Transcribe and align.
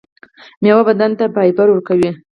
میوه 0.63 0.83
بدن 0.89 1.11
ته 1.19 1.25
فایبر 1.35 1.67
ورکوي 1.71 2.09